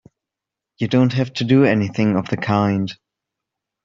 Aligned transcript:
You 0.79 0.87
don't 0.87 1.13
have 1.13 1.31
to 1.33 1.43
do 1.43 1.63
anything 1.63 2.15
of 2.17 2.25
the 2.27 2.35
kind! 2.35 2.91